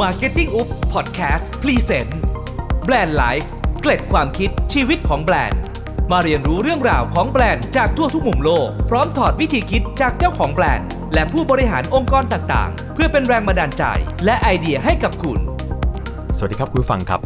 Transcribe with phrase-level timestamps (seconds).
[0.00, 2.10] Marketing Oops Podcast Present
[2.84, 3.50] Brand Life
[3.80, 5.60] เกร็ดความคิดชีวิตของแบรนด์
[6.10, 13.84] มาเรียนรู้เรื่องราวของแบรนด์จากทั่วทุกมุมโลก พร้อมถอดวิธีคิดจากเจ้าของแบรนด์ และผู้บริหารองค์กรต่างๆ เพื่อเป็นแรงบันดาลใจ
[14.24, 15.38] และไอเดียให้กับคุณ
[16.36, 17.20] สวัสดีครับคุณผู้ฟังครับ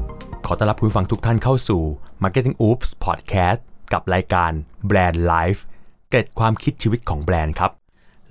[0.47, 1.83] ขอต้อนรับคุณผู้ฟังทุกท่านเข้าสู่
[2.23, 3.61] Marketing Oops Podcast
[3.93, 4.51] กับรายการ
[4.91, 5.61] Brand Life
[6.11, 7.71] เกร็ดความคิดชีวิตของแบรนด์ครับ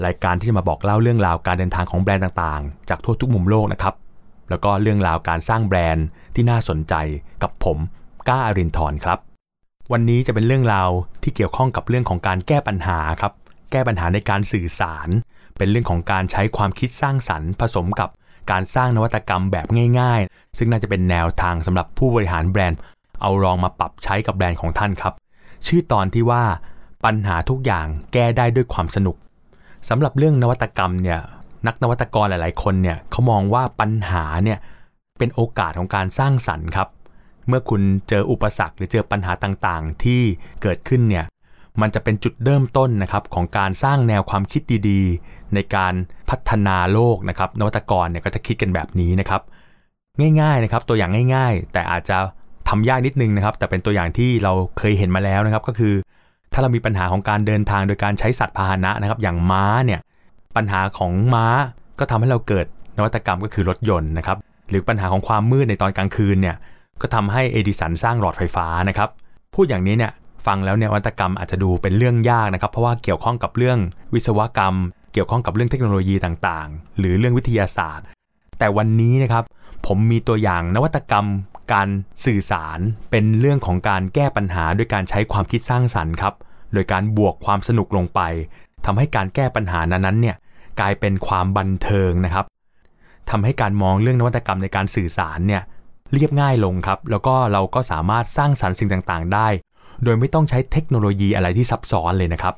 [0.06, 3.96] รายการที่จะมาบอกเล่าเรื่องราวการเดินทางของแบรนด์ต่างๆ จากทั่วทุกมุมโลกนะครับ
[4.50, 6.94] แล้วก็เรื่องราวการสร้างแบรนด์ที่น่าสนใจ
[7.44, 7.78] กับผม
[8.28, 9.20] ก้าอารินทร์ครับ
[9.92, 10.90] วันนี้จะเป็นเรื่องราว
[11.24, 13.34] ที่เกี่ยวข้องกับเรื่องของการแก้ปัญหาครับ
[13.72, 15.10] แก้ปัญหาในการสื่อสาร
[15.58, 18.10] เป็นเรื่องของการใช้ความคิดสร้างสรรค์ ผสมกับ
[18.52, 19.68] การสร้างนวัตกรรมแบบ
[20.00, 22.80] ง่าย ๆ ซึ่งน่าจะเป็นแนวทางสำหรับผู้บริหารแบรนด์
[23.22, 25.14] เอาลองมาปรับใช้กับแบรนด์ของท่านครับ
[25.68, 26.44] ชื่อตอนที่ว่า
[27.06, 29.16] ปัญหาทุกอย่างแก้ได้ด้วยความสนุก
[29.90, 31.20] สำหรับเรื่องนวัตกรรมเนี่ย
[31.68, 34.60] นักนวัตกรหลาย ๆ คนเนี่ยเขามองว่าปัญหาเนี่ย
[35.20, 36.88] เป็นโอกาสของการสร้างสรรค์ครับ
[37.48, 40.22] เมื่อคุณเจออุปสรรคหรือเจอปัญหาต่าง ๆ ที่
[40.62, 41.26] เกิดขึ้นเนี่ย
[41.82, 45.94] มันจะเป็นจุดเริ่มต้นนะครับของการสร้างแนวความคิดดีๆ ในการ
[46.30, 49.42] พัฒนาโลกนะครับนวัตกรเนี่ยก็จะคิดกันแบบนี้นะครับ
[50.42, 52.18] ง่ายๆนะครับตัวอย่างง่าย ๆ แต่อาจจะ
[52.70, 55.94] ทำยากนิดนึงนะครับ แต่เป็นตัวอย่างที่เราเคยเห็นมาแล้วนะครับ ก็คือ
[56.54, 60.00] ถ้าเรามีปัญหาของการเดินทางโดยการใช้สัตว์พาหนะนะครับ อย่างม้าเนี่ย
[60.56, 61.48] ปัญหาของม้า
[62.00, 62.66] ก็ทำให้เราเกิด
[62.98, 64.38] นวัตกรรมก็คือรถยนต์นะครับ
[64.70, 66.56] หรือปัญหาของความมืดในตอนกลางคืนเนี่ย
[67.02, 69.10] ก็ทำให้เอดิสันสร้างหลอดไฟฟ้านะครับ
[69.56, 70.12] พูดอย่างนี้เนี่ย
[70.46, 73.78] ฟังแล้วเนี่ยนวัตกรรมอาจจะดูเป็นเรื่องยากนะครับ เพราะว่าเกี่ยวข้องกับเรื่อง
[74.14, 74.76] วิศวกรรม
[75.14, 78.06] เกี่ยวข้องกับเรื่องเทคโนโลยีต่างๆ หรือเรื่องวิทยาศาสตร์
[78.60, 79.44] แต่วันนี้นะครับ
[79.88, 81.26] ผมมีตัวอย่างนวัตกรรม
[81.74, 81.88] การ
[82.26, 82.80] สื่อสาร
[83.12, 86.34] เป็นเรื่องของการแก้ปัญหาด้วยการใช้ความคิดสร้างสรรค์ครับ
[86.74, 88.22] โดยการบวกความสนุกลงไป
[88.86, 90.36] ทำให้การแก้ปัญหานั้นๆเนี่ย
[90.80, 92.46] กลายเป็นความบันเทิงนะครับ
[93.30, 95.62] ทำให้การมองเรื่องนวัตกรรมในการสื่อสารเนี่ย
[96.14, 99.48] เรียบง่ายลงครับ แล้วก็เราก็สามารถสร้างสรรค์สิ่งต่างๆ ได้
[100.04, 102.56] โดยไม่ต้องใช้เทคโนโลยีอะไรที่ซับซ้อนเลยนะครับ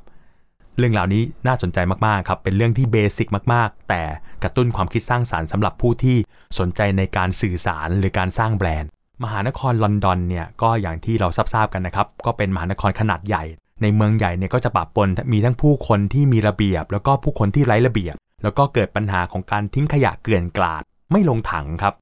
[0.77, 4.03] เรื่องรานี้น่าสนใจมากๆครับเป็นเรื่องที่เบสิกมากๆ แต่
[4.43, 6.17] กระตุ้นความคิดสร้างสารรค์สำหรับผู้ที่
[6.59, 8.89] สนใจในการสื่อสารหรือการสร้างแบรนด์
[9.23, 13.43] มหานครลอนดอนเนี่ยก็อย่างที่เราทราบกันนะครับ ก็เป็นมหานครขนาดใหญ่
[13.81, 21.93] ในเมืองใหญ่เนี่ยก็จะปะปนมีทั้งผู้คนที่มีระเบียบ แล้วก็ผู้คนที่ไร้ระเบียบ แล้วก็เกิดปัญหาของการทิ้งขยะเกลื่อนกลาด ไม่ลงถังครับ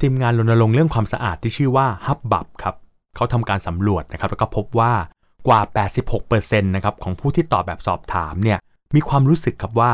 [0.00, 2.74] ทีมงานรณรงค์เรื่องความสะอาดที่ชื่อว่าฮับบับครับ
[3.16, 4.92] เขาทำการสำรวจนะครับแล้วก็พบว่า
[5.48, 5.60] กว่า
[6.16, 8.58] 86%นะครับของผู้ที่ตอบแบบสอบถามเนี่ย
[8.94, 9.92] มีความรู้สึกครับว่า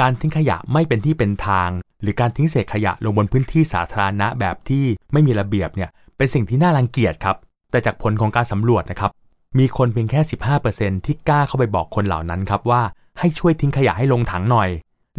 [0.00, 1.70] การทิ้งขยะไม่เป็นที่เป็นทาง
[2.02, 7.36] หรือการทิ้งเศษขยะลงบนพื้นที่สาธารณะแบบที่ไม่มีระเบียบเนี่ยเป็นสิ่งที่น่ารังเกียจครับ
[7.70, 9.10] แต่จากผลของการสำรวจนะครับ
[9.58, 10.20] มีคนเพียงแค่
[10.62, 12.82] 15%ที่กล้าเข้าไปบอกคนเหล่านั้นครับว่า
[13.18, 14.68] ให้ช่วยทิ้งขยะให้ลงถังหน่อย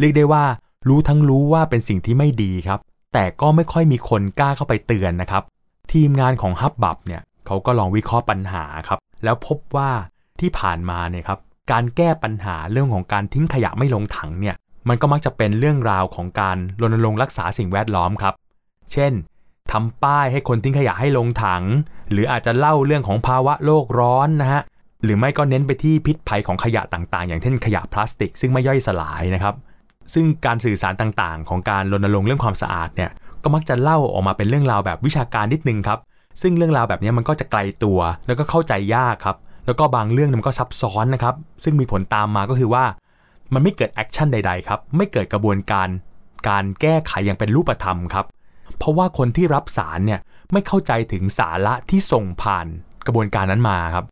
[0.00, 0.44] เรียกได้ว่า
[0.88, 2.80] รู้ทั้งรู้ว่าเป็นสิ่งที่ไม่ดีครับ
[3.12, 5.42] แต่ก็ไม่ค่อยมีคนกล้าเข้าไปเตือนนะครับ
[5.92, 9.90] ทีมงานของฮับบับเนี่ยเขาก็ลองวิเคราะห์ปัญหาครับ แล้วพบว่า
[10.40, 11.38] ที่ผ่านมาเนี่ยครับ
[11.72, 14.56] การแก้ปัญหาเรื่องของการทิ้งขยะไม่ลงถังเนี่ย
[14.88, 18.34] มันก็มักจะเป็นเรื่องราวของการรณรงค์รักษาสิ่งแวดล้อมครับ
[18.92, 19.12] เช่น
[19.72, 21.62] ทำป้ายให้คนทิ้งขยะให้ลงถัง
[22.10, 24.62] หรืออาจจะเล่าเรื่องของภาวะโลกร้อนนะฮะ
[25.04, 29.54] หรือไม่ก็เน้นไปที่พิษภัยของขยะต่างๆ อย่างเช่นขยะพลาสติก ซึ่งไม่ย่อยสลายนะครับ
[30.14, 33.10] ซึ่งการสื่อสารต่างๆ ของการรณรงค์เรื่องความสะอาดเนี่ย
[33.42, 35.98] ก็มักจะเล่าออกมาเป็นเรื่องราวแบบวิชาการนิดนึงครับ
[36.42, 41.34] ซึ่งเรื่องราวแบบนี้มันก็จะไกลตัว แล้วก็เข้าใจยากครับ แล้วก็บางเรื่องมันก็ซับซ้อนนะครับ
[41.64, 42.84] ซึ่งมีผลตามมาก็คือว่า
[43.54, 45.88] มันไม่เกิด action ใดๆครับ ไม่เกิดกระบวนการ
[46.48, 48.24] การแก้ไขอย่างเป็นรูปธรรมครับ
[48.78, 50.20] เพราะว่าคนที่รับสารเนี่ย
[50.52, 52.66] ไม่เข้าใจถึงสาระที่ส่งผ่าน
[53.06, 54.04] กระบวนการนั้นมาครับ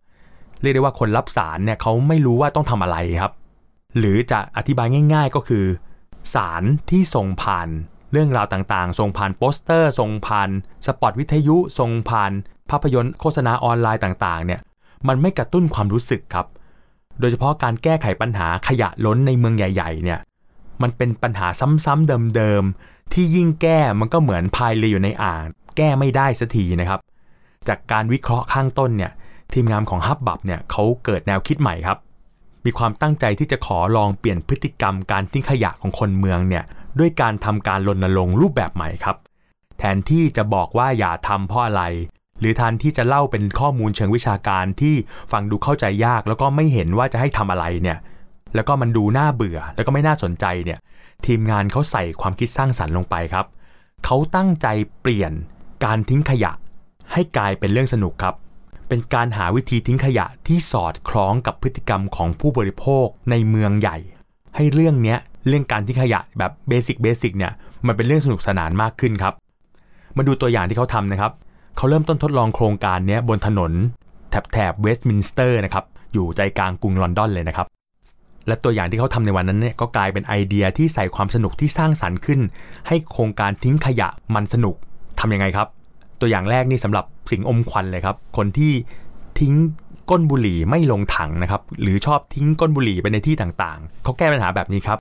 [0.61, 3.33] เรียกได้ว่าคนรับสารเนี่ยเขาไม่รู้ว่าต้องทำอะไรครับ
[3.99, 5.65] หรือจะอธิบายง่าย ๆก็คือ
[6.35, 7.69] สารที่ส่งผ่าน
[8.13, 10.51] เรื่องราวต่างๆ ส่งผ่านโปสเตอร์ ส่งผ่าน
[10.87, 12.33] สปอตวิทยุ ส่งผ่าน
[12.71, 14.61] ภาพยนตร์โฆษณาออนไลน์ต่างๆ เนี่ย
[15.09, 16.47] มันไม่กระตุ้นความรู้สึกครับ
[17.21, 20.19] โดยเฉพาะการแก้ไขปัญหาขยะล้นในเมืองใหญ่ ๆ เนี่ย
[20.83, 21.47] มันเป็นปัญหา
[21.85, 25.45] ซ้ำๆเดิมๆที่ยิ่งแก้มันก็เหมือนพายเรืออยู่ในอ่าง
[25.77, 27.01] แก้ไม่ได้สักทีนะครับ
[27.69, 29.13] จากการวิเคราะห์ข้างต้นเนี่ย
[29.53, 31.99] ทีมงานของ Hubbub เนี่ยเขาเกิดแนวคิดใหม่ครับ
[32.65, 36.65] มีความตั้งใจที่จะขอลองเปลี่ยนพฤติกรรมการทิ้งขยะของคนเมืองเนี่ย
[36.99, 39.17] ด้วยการทำการรณรงค์รูปแบบใหม่ครับ
[39.79, 41.83] แทนที่จะบอกว่าอย่าทำเพราะอะไร
[42.41, 44.95] หรือทันที่จะเล่าเป็นข้อมูลเชิงวิชาการที่
[45.33, 47.99] ฟังดูเข้าใจยาก แล้วก็ไม่เห็นว่าจะให้ทำอะไรเนี่ย
[48.55, 50.79] แล้วก็มันดูน่าเบื่อ แล้วก็ไม่น่าสนใจเนี่ย
[51.27, 53.47] ทีมงานเขาใส่ความคิดสร้างสรรค์ลงไปครับ
[54.05, 54.67] เขาตั้งใจ
[55.01, 55.33] เปลี่ยน
[55.85, 56.53] การทิ้งขยะ
[57.13, 58.35] ให้กลายเป็นเรื่องสนุกครับ
[58.89, 63.97] เป็นการหาวิธีทิ้งขยะที่สอดคล้องกับพฤติกรรมของผู้บริโภคในเมืองใหญ่
[64.57, 65.19] ให้เรื่องเนี้ย
[65.49, 67.53] เรื่องการทิ้งขยะแบบ basic basic เนี่ย
[67.87, 69.35] มันเป็นเรื่องสนุกสนานมากขึ้นครับ
[70.17, 71.33] มาดูตัวอย่างที่เขาทำนะครับ
[71.77, 73.73] เขาเริ่มต้นทดลองโครงการนี้บนถนน
[74.31, 77.67] แถบแถบเวสต์มินสเตอร์นะครับอยู่ใจกลางกรุงลอนดอนเลยนะครับ
[78.47, 82.41] และตัวอย่างที่เขาทำในวันนั้นเนี่ยก็กลายเป็นไอเดียที่ใส่ความสนุกที่สร้างสรรค์ขึ้น
[82.89, 84.75] ให้โครงการทิ้งขยะมันสนุก
[85.21, 85.69] ทำยังไงครับ
[86.21, 88.73] ตัวอย่างแรกนี่สำหรับสิงห์อมควันเลยครับ คนที่
[89.41, 89.55] ทิ้ง
[90.11, 94.99] ก้นบุหรี่ไม่ลงถังนะครับ หรือชอบทิ้งก้นบุหรี่ไปในที่ต่างๆ เขาแก้ปัญหาแบบนี้ครับ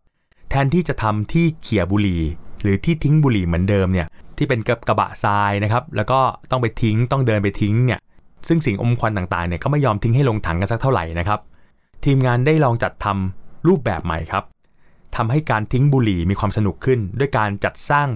[0.50, 2.22] แทนที่จะทำที่เขี่ยบุหรี่
[2.62, 4.08] หรือที่ทิ้งบุหรี่เหมือนเดิมเนี่ย
[4.38, 6.20] ที่เป็นกระบะทรายนะครับแล้วก็
[6.52, 8.00] ต้องไปทิ้งต้องเดินไปทิ้งเนี่ย
[8.48, 11.40] ซึ่งสิงห์อมควันต่างๆเนี่ยก็ไม่ยอมทิ้งให้ลงถังกันสักเท่าไหร่นะครับ
[12.04, 14.44] ทีมงานได้ลองจัดทำรูปแบบใหม่ครับ
[15.16, 18.08] ทำให้การทิ้งบุหรี่มีความสนุกขึ้น ด้วยการจัดสร้าง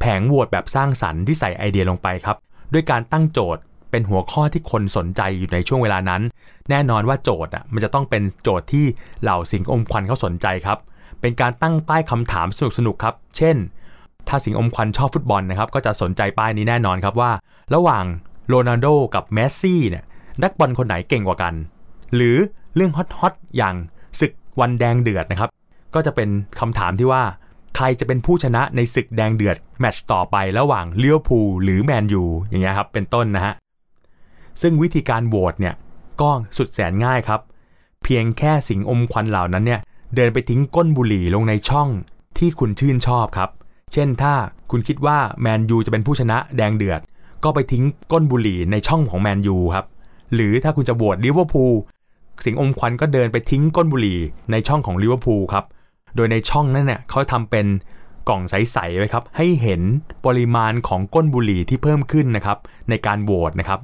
[0.00, 2.36] แผงโหวตแบบสร้างสรรค์ที่ใส่ไอเดียลงไปครับ
[2.72, 6.22] ด้วยการตั้งโจทย์เป็นหัวข้อที่คนสนใจอยู่ในช่วงเวลานั้น
[6.70, 8.84] แน่นอนว่าโจทย์อะมันจะต้องเป็นโจทย์ที่
[9.22, 10.78] เหล่าสิงอมควันเขาสนใจครับ
[11.20, 12.46] เป็นการตั้งป้ายคำถาม
[12.78, 13.56] สนุกๆครับ เช่น
[14.28, 17.30] ถ้าสิงอมควันชอบฟุตบอลนะครับ ก็จะสนใจป้ายนี้แน่นอนครับว่า
[17.74, 18.04] ระหว่าง
[18.48, 20.04] โรนัลโดกับเมสซี่เนี่ย
[20.42, 21.54] นักบอลคนไหนเก่งกว่ากัน
[22.14, 22.36] หรือ
[22.74, 23.74] เรื่องฮอตๆอย่าง
[24.20, 25.50] ศึกวันแดงเดือดนะครับ
[25.94, 26.28] ก็จะเป็น
[26.60, 27.22] คำถามที่ว่า
[27.76, 33.54] ใครจะเป็นผู้ชนะในศึกแดงเดือดแมตช์ต่อไประหว่างเลี้ยวพูหรือแมนยูอย่างเงี้ยครับเป็นต้นนะฮะ
[34.62, 35.74] ซึ่งวิธีการโหวตเนี่ย
[36.20, 37.40] ก็สุดแสนง่ายครับ
[38.04, 39.80] เพียงแค่สิงอมควันเหล่านั้นเนี่ย
[40.16, 41.88] เดินไปทิ้งก้นบุหรี่ลงในช่อง
[42.38, 43.50] ที่คุณชื่นชอบครับ
[43.92, 44.34] เช่นถ้า
[44.70, 47.00] คุณคิดว่าแมนยูจะเป็นผู้ชนะแดงเดือด
[47.44, 49.86] ก็ไปทิ้งก้นบุหรี่ในช่องของแมนยูครับ
[50.34, 51.74] หรือถ้าคุณจะโหวตลิเวอร์พูล
[52.44, 54.18] สิงห์อมควันก็เดินไปทิ้งก้นบุหรี่
[54.50, 55.64] ในช่องของลิเวอร์พูลครับ
[56.16, 57.66] โดยในช่องนั้นเนี่ยเขาทำเป็น
[58.28, 59.82] กล่องใสๆไว้ครับให้เห็น
[60.26, 62.58] ปริมาณของก้นบุหรี่ที่เพิ่มขึ้นนะครับ
[62.90, 63.80] ในการโหวตนะครับ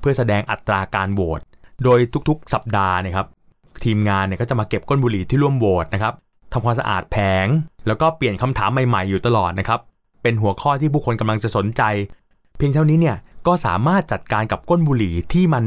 [0.00, 1.40] เพื่อแสดงอัตราการโหวต
[1.84, 1.98] โดย
[2.28, 3.26] ทุกๆ สัปดาห์นะครับ
[3.84, 6.14] ทีมงานเนี่ยก็จะมาเก็บก้นบุหรี่ที่ร่วมโหวตนะครับ
[6.52, 7.46] ทำความสะอาดแผง
[7.86, 9.80] แล้วก็เปลี่ยนคำถามใหม่ๆอยู่ตลอดนะครับ
[10.22, 11.82] เป็นหัวข้อที่ผู้คนกำลังจะสนใจ
[12.56, 13.16] เพียงเท่านี้เนี่ย
[13.46, 15.64] ก็สามารถจัดการกับก้นบุหรี่ที่มัน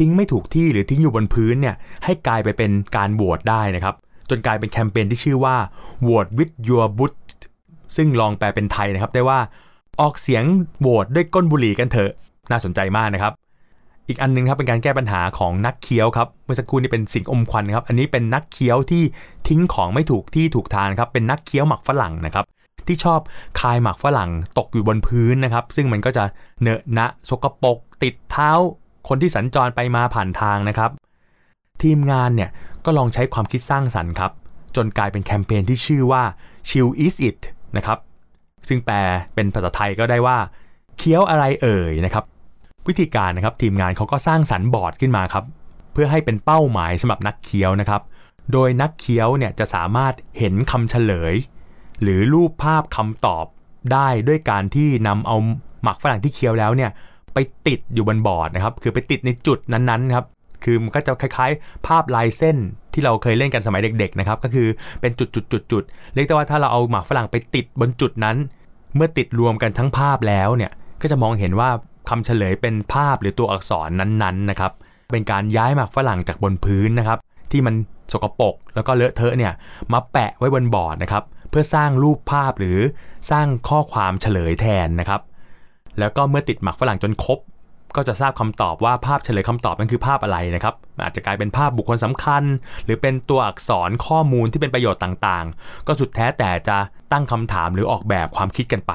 [0.00, 1.74] ทิ้งไม่ถูกที่หรือทิ้งอยู่บนพื้นเนี่ย
[2.04, 3.94] ให้กลายไปเป็นการโหวตได้นะครับ
[4.30, 5.56] จนกลายเป็นแคมเปญที่ชื่อว่า
[6.08, 7.14] Vote with your butt
[7.96, 9.38] ซึ่งลองแปลเป็นไทยนะครับได้ว่า
[10.00, 10.44] ออกเสียง
[10.80, 12.10] โหวตด้วยก้นบุหรี่กันเถอะ
[12.50, 13.32] น่าสนใจมากนะครับ
[14.08, 19.02] อีกอันนึงครับเป็นการแก้ปัญหาของนักเคี้ยวครับเมื่อสักครู่นี้เป็นสิ่งอมควันครับอันนี้เป็นนักเคี้ยวที่
[19.48, 22.44] ทิ้งของไม่ถูกที่ถูกทานครับเป็นนักเคี้ยวหมักฝรั่งนะครับ
[22.86, 23.20] ที่ชอบ
[23.60, 26.24] คายหมักฝรั่งตกอยู่บนพื้นนะครับ ซึ่งมันก็จะ
[26.62, 28.50] เนอะนะสกปรกติดเท้า
[29.08, 30.90] คนที่สัญจรไปมาผ่านทางนะครับ
[31.82, 32.50] ทีมงานเนี่ย
[32.84, 34.32] ก็ลองใช้ความคิดสร้างสรรค์ครับ
[34.76, 36.22] จนกลายเป็นแคมเปญที่ชื่อว่า
[36.68, 37.40] chill is it
[37.76, 37.98] นะครับ
[38.68, 38.96] ซึ่งแปล
[39.34, 40.38] เป็นภาษาไทยก็ได้ว่า
[40.98, 42.24] เคี้ยวอะไรเอ่ยนะครับ
[42.88, 45.44] วิธีการนะครับทีมงานเขาก็สร้างสรรค์บอร์ดขึ้นมาครับ
[45.92, 48.02] เพื่อให้เป็นเป้าหมายสำหรับนักเคี้ยวนะครับ
[48.52, 51.34] โดยนักเคี้ยวเนี่ยจะสามารถเห็นคำเฉลย
[52.02, 53.46] หรือรูปภาพคำตอบ
[53.92, 55.36] ได้ด้วยการที่นำเอา
[55.82, 56.90] หมักฝรั่งที่เคี้ยวแล้วเนี่ย
[57.34, 60.26] ไปติดอยู่บนบอร์ดนะครับ คือไปติดในจุดนั้นๆครับ
[60.64, 62.56] คือมันก็จะคล้ายๆ ภาพลายเส้น
[62.94, 64.68] ที่เราเคยเล่นกันสมัยเด็กๆนะครับ ก็คือ
[65.00, 68.36] เป็นจุดๆๆเรียกได้ว่าถ้าเราเอาหมากฝรั่งไปติดบนจุดนั้น
[68.96, 70.70] เมื่อติดรวมกันทั้งภาพแล้วเนี่ย
[71.02, 71.70] ก็จะมองเห็นว่า
[72.08, 74.72] คำเฉลยเป็นภาพหรือตัวอักษรนั้นๆนะครับ
[75.12, 77.18] เป็นการย้ายหมากฝรั่งจากบนพื้นนะครับ
[77.52, 77.74] ที่มัน
[78.12, 79.52] สกปรกแล้วก็เลอะเทอะเนี่ย
[79.92, 82.78] มาแปะไว้บนบอร์ดนะครับ เพื่อสร้างรูปภาพหรือ
[83.30, 85.20] สร้างข้อความเฉลยแทนนะครับ
[85.98, 87.38] แล้วก็เมื่อติดหมักฝรั่งจนครบ
[87.96, 92.42] ก็จะทราบคำตอบว่าภาพเฉลยคำตอบนั้นคือภาพอะไรนะครับ อาจจะกลายเป็นภาพบุคคลสำคัญ
[92.84, 96.76] หรือเป็นตัวอักษรข้อมูลที่เป็นประโยชน์ต่างๆ ก็สุดแท้แต่จะ
[97.12, 98.92] ตั้งคำถามหรือออกแบบความคิดกันไป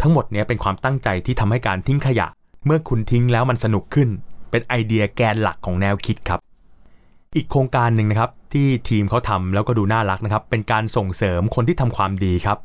[0.00, 2.26] ทั้งหมดนี้เป็นความตั้งใจที่ทำให้การทิ้งขยะ
[2.66, 4.08] เมื่อคุณทิ้งแล้วมันสนุกขึ้น
[4.50, 6.40] เป็นไอเดียแกนหลักของแนวคิดครับ
[7.36, 12.58] อีกโครงการหนึ่งนะครับที่ทีมเขาทำแล้วก็ดูน่ารักนะครับ เป็นการส่งเสริมคนที่ทำความดีครับ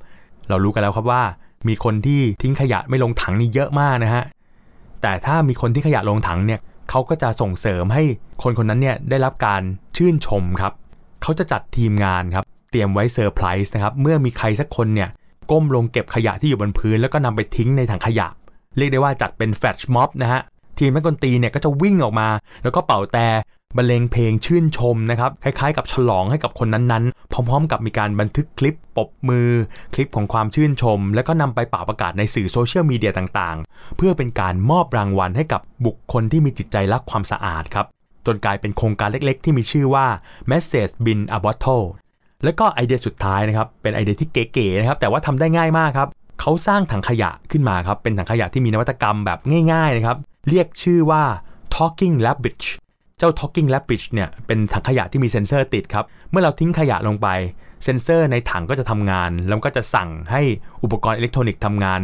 [0.50, 1.24] เรารู้กันแล้วครับว่า
[1.68, 4.24] มีคนที่ทิ้งขยะไม่ลงถังนี่เยอะมากนะฮะ
[5.02, 8.04] แต่ถ้ามีคนที่ขยะลงถังเนี่ยเขาก็จะส่งเสริมให้
[8.44, 9.62] คนคนนั้นเนี่ยได้รับการ
[9.98, 10.74] ชื่นชมครับ
[11.22, 15.10] เขาจะจัดทีมงานครับ เตรียมไว้เซอร์ไพรส์นะครับ เมื่อมีใครสักคนเนี่ย
[15.52, 18.28] ก้มลงเก็บขยะที่อยู่บนพื้น แล้วก็นำไปทิ้งในถังขยะ
[18.78, 20.42] เรียกได้ว่าจัดเป็นแฟลชม็อบนะฮะ
[20.80, 22.28] ทีมนักดนตรีเนี่ยก็จะวิ่งออกมา
[22.64, 23.28] แล้วก็เป่าแตร
[23.76, 29.50] บรรเลงเพลงชื่นชมนะครับคล้ายๆ กับฉลองให้กับคนนั้นๆ พร้อม ๆ กับมีการบันทึกคลิปปบมือ
[29.94, 37.86] คลิปของความชื่นชม แล้วก็นำไปป่าวประกาศในสื่อโซเชียลมีเดียต่างๆ เพื่อเป็นการมอบรางวัลให้กับบุคคลที่มีจิตใจรักความสะอาดครับ
[38.26, 40.06] จนกลายเป็นโครงการเล็กๆ ที่มีชื่อว่า
[40.52, 41.86] Message Bin a Bottle
[42.44, 46.10] แล้วก็ไอเดียสุดท้ายนะครับ เป็นไอเดียที่เก๋ๆนะครับ แต่ว่าทำได้ง่ายมากครับ
[46.42, 49.40] เขาสร้างถังขยะขึ้นมาครับ เป็นถังขยะที่มีนวัตกรรมแบบ
[49.74, 50.18] ง่ายๆนะครับ
[50.50, 51.24] เรียกชื่อว่า
[51.74, 52.62] Talking Rubbish
[53.22, 57.28] เจ้า Talking Rubbish เนี่ยเป็นถังขยะที่มีเซ็นเซอร์ติดครับ เมื่อเราทิ้งขยะลงไป
[57.84, 60.42] เซ็นเซอร์ในถังก็จะทำงาน แล้วก็จะสั่งให้
[60.84, 62.02] อุปกรณ์อิเล็กทรอนิกส์ทำงาน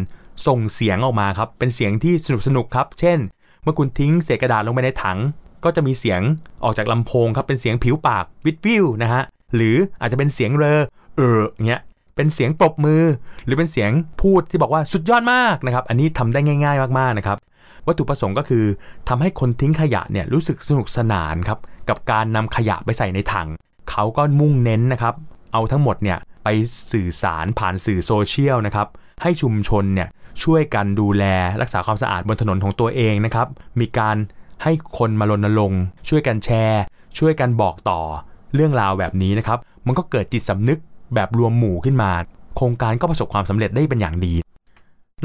[0.48, 3.18] ส่งเสียงออกมาครับเป็นเสียงที่สนุกสนุกครับ เช่น
[3.64, 5.18] เมื่อคุณทิ้งเศษกระดาษลงไปในถัง
[5.64, 6.22] ก็จะมีเสียง
[6.64, 9.24] ออกจากลำโพงครับเป็นเสียงผิวปากวิดวิวนะฮะ
[9.56, 10.80] หรืออาจจะเป็นเสียงเรอ
[11.18, 11.82] เออเงี้ย
[12.16, 13.04] เป็นเสียงปรบมือ
[13.46, 17.38] หรือเป็นเสียงพูดที่บอกว่าสุดยอดมากนะครับอันนี้ทำได้ง่าย ๆ มากๆนะครับ
[17.88, 18.66] วัตถุประสงค์ก็คือ
[19.10, 21.60] ทำให้คนทิ้งขยะเนี่ยรู้สึกสนุกสนานครับ
[21.90, 23.48] กับการนำขยะไปใส่ในถัง
[23.92, 25.14] เขาก็มุ่งเน้นนะครับ
[25.54, 26.48] เอาทั้งหมดเนี่ยไป
[26.92, 28.88] สื่อสารผ่านสื่อโซเชียลนะครับ
[29.22, 30.08] ให้ชุมชนเนี่ย
[30.44, 31.24] ช่วยกันดูแล
[31.62, 33.48] รักษาความสะอาดบนถนนของตัวเองนะครับ
[33.80, 34.18] มีการ
[34.64, 36.82] ให้คนมารณรงค์ช่วยกันแชร์
[37.18, 38.02] ช่วยกันบอกต่อ
[38.56, 40.80] เรื่องราวแบบนี้นะครับ มันก็เกิดจิตสำนึก
[41.16, 42.12] แบบรวมหมู่ขึ้นมา
[42.56, 44.34] โครงการก็ประสบความสำเร็จได้เป็นอย่างดี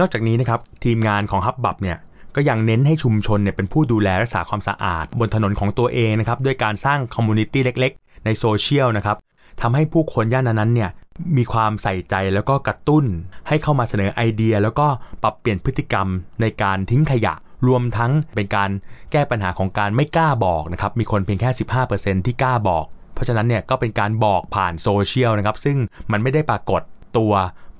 [0.00, 1.96] นอกจากนี้นะครับทีมงานของฮับบับเนี่ย
[2.36, 9.16] ก็ยังเน้นให้ชุมชนเนี่ยเป็นผู้ดูแลรักษาความสะอาด บนถนนของตัวเองนะครับด้วยการสร้าง community เล็กๆ ในโซเชียลนะครับ
[9.60, 10.90] ทำให้ผู้คนย่านนั้นเนี่ย
[11.36, 13.04] มีความใส่ใจแล้วก็กระตุ้น
[13.48, 14.86] ให้เข้ามาเสนอไอเดีย แล้วก็
[15.22, 16.06] ปรับเปลี่ยนพฤติกรรม
[16.40, 17.34] ในการทิ้งขยะ
[17.68, 18.70] รวมทั้งเป็นการ
[19.12, 21.50] แก้ปัญหาของการไม่กล้าบอกนะครับมีคนเพียงแค่
[21.88, 22.84] 15%ที่กล้าบอก
[23.14, 25.76] เพราะฉะนั้นเนี่ยก็เป็นการบอกผ่านโซเชียลนะครับซึ่ง
[26.12, 26.82] มันไม่ได้ปรากฏ
[27.18, 27.32] ตัว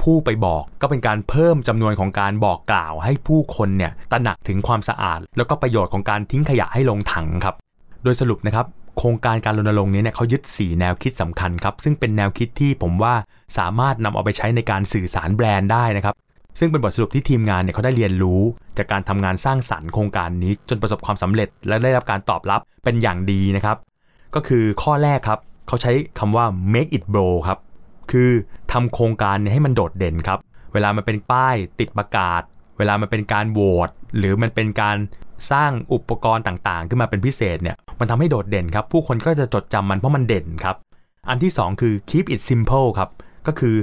[0.02, 7.54] ผู้ไปบอก ก็เป็นการเพิ่มจำนวนของการบอกกล่าว ให้ผู้คนเนี่ยตระหนักถึงความสะอาด แล้วก็ประโยชน์ของการทิ้งขยะให้ลงถังครับ
[8.04, 8.66] โดยสรุปนะครับ
[8.98, 13.14] โครงการการรณรงค์นี้เนี่ยเขายึด 4 แนวคิดสำคัญครับ ซึ่งเป็นแนวคิดที่ผมว่า
[13.58, 16.14] สามารถนำเอาไปใช้ในการสื่อสารแบรนด์ได้นะครับ
[16.58, 18.40] ซึ่งเป็นบทสรุปที่ทีมงานเนี่ยเขาได้เรียนรู้
[18.78, 23.76] จากการทำงานสร้างสรรค์โครงการนี้จนประสบความสำเร็จ และได้รับการตอบรับเป็นอย่างดีนะครับ
[24.34, 27.58] ก็คือข้อแรกครับเขาใช้คำว่า make it bro ครับ
[28.12, 28.30] คือ
[28.72, 30.38] ทำโครงการนี่ยให้มันโดดเด่นครับ
[30.72, 32.42] เวลามันเป็นป้ายติดประกาศ
[32.78, 33.88] เวลามันเป็นการโหวต
[34.18, 34.96] หรือมันเป็นการ
[35.50, 40.76] สร้างอุปกรณ์ต่างๆ ขึ้นมาเป็นพิเศษเนี่ยมันทำให้โดดเด่นครับ ผู้คนก็จะจดจำมันเพราะมันเด่นครับ
[41.28, 43.10] อันที่ 2 คือ keep it simple ครับ
[43.46, 43.76] ก็คือ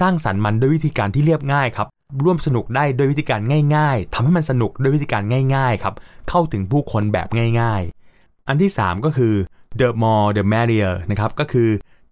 [0.00, 1.88] สร้างสรรค์มันด้วยวิธีการที่เรียบง่ายครับ
[2.24, 3.40] ร่วมสนุกได้ด้วยวิธีการ
[3.76, 5.22] ง่าย ๆทำให้มันสนุกด้วยวิธีการ
[5.56, 5.94] ง่าย ๆ ครับ
[6.28, 7.28] เข้าถึงผู้คนแบบ
[7.60, 7.82] ง่าย
[8.16, 9.34] ๆ อันที่ 3 ก็คือ
[9.80, 11.68] the more the merrier นะครับ ก็คือ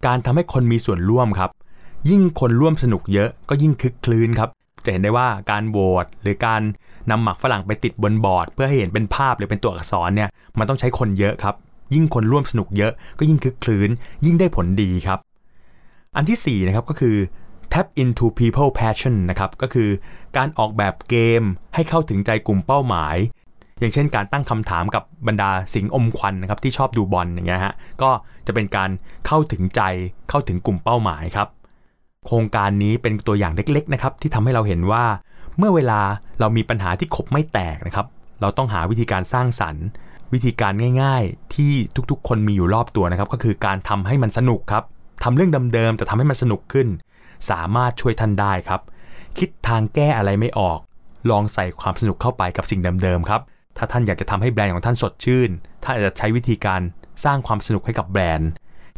[0.07, 1.51] การทำให้คนมีส่วนร่วมครับ
[2.11, 4.51] ยิ่งคนร่วมสนุกเยอะก็ยิ่งคึกคลื้นครับ
[4.85, 6.63] จะเห็นได้ว่าการโหวตหรือการ
[7.11, 11.55] นำหมักฝรั่งไปติดบนบอร์ด เพื่อให้เห็นเป็นภาพหรือเป็นตัวอักษรเนี่ยมันต้องใช้คนเยอะครับ
[11.95, 13.91] ยิ่งคนร่วมสนุกเยอะก็ยิ่งคึกคลื้น
[14.25, 15.19] ยิ่งได้ผลดีครับ
[16.17, 17.17] อันที่4นะครับก็คือ
[17.73, 19.89] tap into people passion นะครับก็คือ
[20.37, 21.43] การออกแบบเกม
[21.75, 23.17] ให้เข้าถึงใจกลุ่มเป้าหมาย
[23.81, 28.11] อย่างเช่นการตั้งคำถามกับบรรดาสิงอมควันนะครับที่ชอบดูบอลอย่างเงี้ยฮะก็
[28.47, 28.91] จะเป็นการ
[29.27, 29.81] เข้าถึงใจ
[30.31, 31.49] เข้าถึงกลุ่มเป้าหมายครับ
[32.27, 35.05] โครงการนี้เป็นตัวอย่างเล็กๆนะครับที่ทำให้เราเห็นว่า
[35.59, 36.01] เมื่อเวลา
[36.41, 38.07] เรามีปัญหาที่ขบไม่แตกนะครับ
[38.41, 39.87] เราต้องหาวิธีการสร้างสรรค์
[40.33, 41.73] วิธีการง่าย ๆ ที่
[42.11, 44.85] ทุกๆ คนมีอยู่รอบตัวนะครับ ก็คือการทำให้มันสนุกครับ
[45.25, 46.89] ทำเรื่องเดิมๆแต่ทำให้มันสนุกขึ้น
[47.51, 48.81] สามารถช่วยท่านได้ครับ
[49.39, 50.79] คิดทางแก้อะไรไม่ออก
[51.31, 53.41] ลองใส่ความสนุกเข้าไปกับสิ่งเดิมๆครับ
[53.77, 55.51] ถ้าท่านอยากจะทำให้แบรนด์ของท่านสดชื่น
[55.83, 56.81] ท่านอาจจะใช้วิธีการ
[57.25, 58.51] สร้างความสนุกให้กับแบรนด์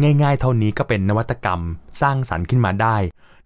[0.03, 1.61] ง่าย ๆ เท่านี้ก็เป็นนวัตกรรม
[2.03, 2.97] สร้างสรรค์ขึ้นมาได้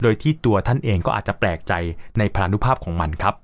[0.03, 1.73] โดยที่ตัวท่านเองก็อาจจะแปลกใจ
[2.19, 3.35] ในพลานุภาพของมันครับ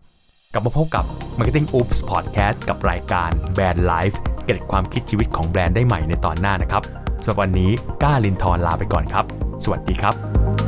[0.53, 1.05] กลับมาพบกับ
[1.39, 6.83] Marketing Oops Podcast กับรายการแบรนด์ไลฟ์เกร็ดความคิดชีวิตของแบรนด์ได้ใหม่ในตอนหน้านะครับ
[7.23, 7.71] สำหรับวันนี้
[8.03, 9.25] ก้าลินทร์ลาไปก่อนครับ
[9.65, 10.66] สวัสดีครับ